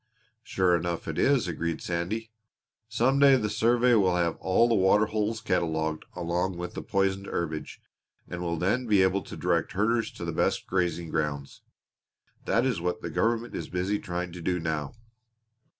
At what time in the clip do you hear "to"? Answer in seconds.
9.21-9.37, 10.13-10.25, 14.31-14.41